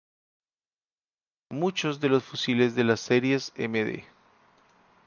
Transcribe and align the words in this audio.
Muchos 1.51 1.99
de 1.99 2.09
los 2.09 2.23
fusiles 2.23 2.73
de 2.73 2.83
las 2.83 3.01
series 3.01 3.53
md. 3.55 4.03